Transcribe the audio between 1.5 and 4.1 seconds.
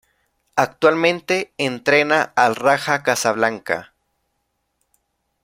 entrena al Raja Casablanca.